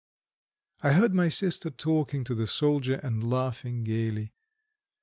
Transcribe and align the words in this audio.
I 0.81 0.93
heard 0.93 1.13
my 1.13 1.29
sister 1.29 1.69
talking 1.69 2.23
to 2.23 2.33
the 2.33 2.47
soldier 2.47 2.95
and 3.03 3.23
laughing 3.23 3.83
gaily. 3.83 4.33